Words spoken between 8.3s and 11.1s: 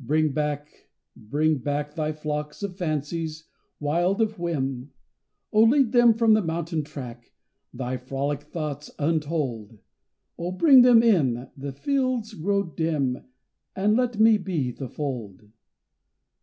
thoughts untold. Oh bring them